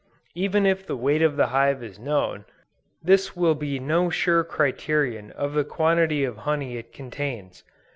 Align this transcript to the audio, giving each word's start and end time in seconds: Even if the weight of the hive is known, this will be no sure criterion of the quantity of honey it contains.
Even 0.33 0.65
if 0.65 0.87
the 0.87 0.95
weight 0.97 1.21
of 1.21 1.35
the 1.37 1.45
hive 1.53 1.83
is 1.83 1.99
known, 1.99 2.43
this 3.03 3.35
will 3.35 3.53
be 3.53 3.77
no 3.77 4.09
sure 4.09 4.43
criterion 4.43 5.29
of 5.33 5.53
the 5.53 5.63
quantity 5.63 6.23
of 6.23 6.37
honey 6.37 6.75
it 6.75 6.91
contains. 6.91 7.63